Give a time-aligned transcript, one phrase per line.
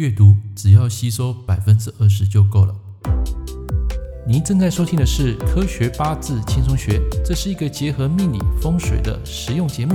[0.00, 2.74] 阅读只要吸收百分之二十就够了。
[4.26, 9.94] 您正在收听的是《科学八字轻松学》，这是一个结合命理风水的实用节目。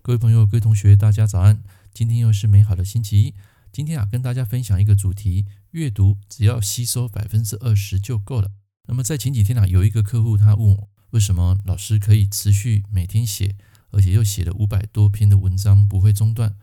[0.00, 1.62] 各位朋友、各位同学，大家早安！
[1.92, 3.34] 今天又是美好的星期一。
[3.70, 8.52] 今天啊，跟大家分享一个主题：阅读只要吸收百分之二十就够了。
[8.88, 13.54] 那么在前几天啊，有一个客户他问我，为什么老师可以持续每天写，
[13.90, 16.56] 而且又写了五百多篇的文章不会中断？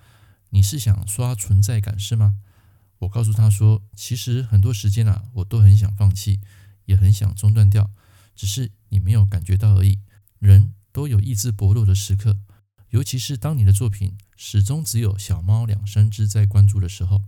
[0.54, 2.36] 你是想刷存在感是吗？
[3.00, 6.42] 我告诉他说，其实很多时间啊，我都很想放弃，
[6.86, 7.90] 也很想中断掉，
[8.36, 9.98] 只是你没有感觉到而已。
[10.38, 12.38] 人都有意志薄弱的时刻。
[12.90, 17.24] 尤其是当你的作品始终只有小猫两三只在关注的时候，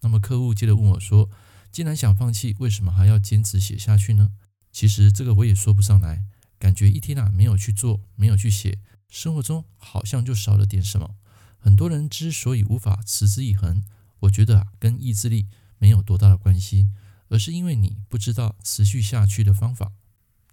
[0.00, 1.28] 那么客户接着问我说
[1.70, 4.30] ：“既然想放弃，为什么还要坚持写下去呢？”
[4.72, 6.24] 其实这个我也说不上来，
[6.58, 8.78] 感觉一天啊没有去做，没有去写，
[9.10, 11.16] 生活中好像就少了点什么。
[11.62, 13.84] 很多人之所以无法持之以恒，
[14.18, 15.46] 我觉得啊跟意志力
[15.78, 16.88] 没有多大的关系，
[17.28, 19.92] 而是因为你不知道持续下去的方法。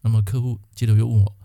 [0.02, 1.36] 那么客户接着又问我：“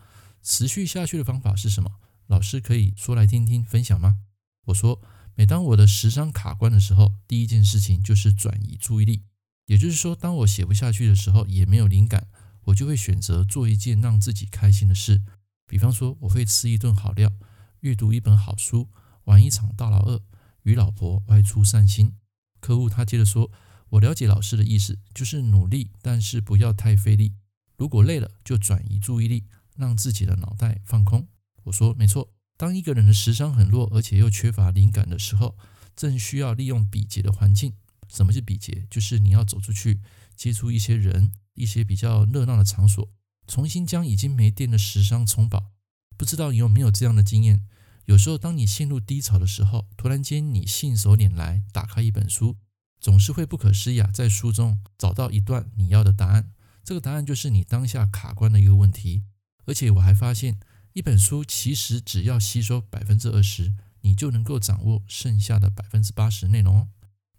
[0.44, 1.92] 持续下去的方法是什么？”
[2.28, 4.18] 老师可以说来听听分享吗？
[4.66, 5.00] 我说，
[5.34, 9.22] 每当我的时商卡关的时候，第一件事情就是转移注意力。
[9.64, 12.28] 也就是说，当我写不下去的时候，也没有灵感，
[12.64, 15.22] 我就会选择做一件让自己开心的事。
[15.66, 17.32] 比方说，我会吃一顿好料，
[17.80, 18.90] 阅读一本好书，
[19.24, 20.20] 玩一场大老二，
[20.62, 22.14] 与老婆外出散心。
[22.60, 23.50] 客户他接着说，
[23.90, 27.34] 我了解老师的意思，就是努力，但是不要太费力。
[27.76, 29.44] 如果累了，就转移注意力，
[29.76, 31.28] 让自己的脑袋放空。
[31.64, 35.56] 我说没错，当一个人的时商很弱，而且又缺乏灵感的时候，
[35.96, 37.74] 正需要利用比劫的环境。
[38.08, 38.86] 什么是比劫？
[38.90, 40.00] 就是你要走出去，
[40.36, 43.10] 接触一些人，一些比较热闹的场所，
[43.46, 45.72] 重新将已经没电的时商充饱。
[46.16, 47.66] 不知道你有没有这样的经验？
[48.04, 52.56] 有时候当你陷入低潮的时候，突然间你信手拈来，打开一本书，
[53.00, 56.52] 总是会不可思议啊，在书中找到一段你要的答案。
[56.82, 59.24] 这个答案就是你当下卡关的一个问题。
[59.64, 60.58] 而且我还发现。
[60.94, 66.88] 一本书其实只要吸收百分之二十，你就能够掌握剩下的百分之八十内容哦。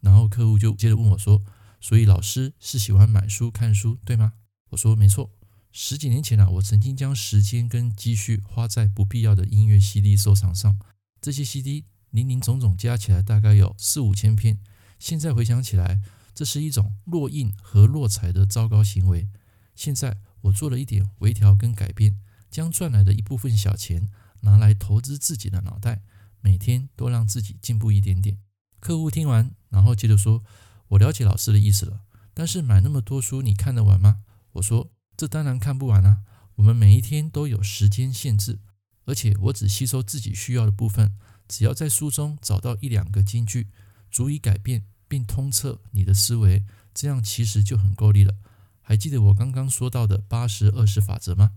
[0.02, 1.42] 然后客户就接着问我说
[1.80, 4.34] ：“所以老师是喜欢买书看书，对吗？”
[4.72, 5.32] 我说：“没错。
[5.78, 10.80] 十几年前啊，我曾经将时间跟积蓄花在不必要的音乐 CD 收藏上，
[11.20, 14.62] 这些 CD 零零总总加起来大概有四五千片。
[15.00, 16.00] 现在回想起来，
[16.34, 19.28] 这是一种落印和落彩的糟糕行为。
[19.76, 22.18] 现在我做了一点微调跟改变。”
[22.50, 24.08] 将赚来的一部分小钱
[24.40, 26.04] 拿来投资自己的脑袋，
[26.40, 28.38] 每天都让自己进步一点点。
[28.80, 30.42] 客户听完，然后接着说
[30.88, 36.22] ：“我了解老师的意思了，但是买那么多书，你看得完吗？”我说：“这当然看不完啊，
[36.56, 38.60] 我们每一天都有时间限制，
[39.06, 41.18] 而且我只吸收自己需要的部分。
[41.48, 43.70] 只要在书中找到一两个金句，
[44.10, 48.34] 足以改变并通彻你的思维，这样其实就很够力了。
[48.82, 51.52] 还记得我刚刚说到的八十二十法则吗？”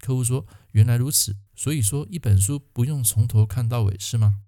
[0.00, 4.42] 客户说：“原来如此，所以说一本书不用从头看到尾，是吗？”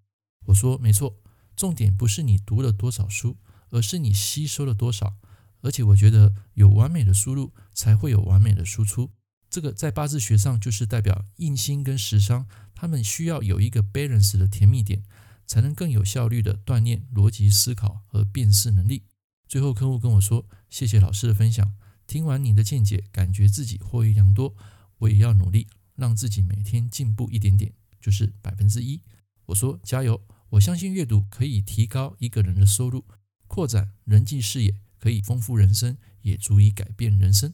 [0.46, 1.20] 我说：“没错，
[1.56, 3.36] 重点不是你读了多少书，
[3.70, 5.16] 而是你吸收了多少。
[5.60, 9.10] 而且我觉得有完美的输入，才会有完美的输出。
[9.48, 15.02] 这个在八字学上就是代表印星跟食伤，他们需要有一个 balance 的甜蜜点，
[15.46, 19.04] 才能更有效率的锻炼逻辑思考和辨识能力。”
[19.48, 21.74] 最后，客户跟我说：“谢谢老师的分享，
[22.06, 24.54] 听完你的见解，感觉自己获益良多。”
[24.98, 25.66] 我也要努力，
[25.96, 29.00] 让自己每天进步一点点，就是百分之一。
[29.46, 30.22] 我说加油！
[30.50, 33.04] 我相信阅读可以提高一个人的收入，
[33.46, 37.52] 扩展人际视野，可以丰富人生，也足以改变人生。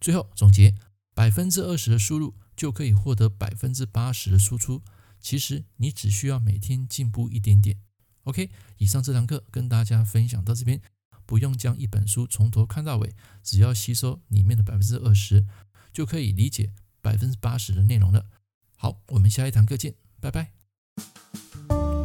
[0.00, 0.76] 最后总结：
[1.14, 4.82] 百分之二十的输入就可以获得百分之八十的输出。
[5.18, 7.78] 其实你只需要每天进步一点点。
[8.24, 10.80] OK，以上这堂课跟大家分享到这边，
[11.24, 15.46] 不用将一本书从头看到尾，只要吸收里面的百分之二十。
[15.92, 18.26] 就可以理解百分之八十的内容了。
[18.76, 20.52] 好，我们下一堂课见，拜拜。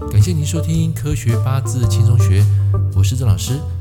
[0.09, 2.41] 感谢您收听《科学八字轻松学》，
[2.97, 3.80] 我是郑老师。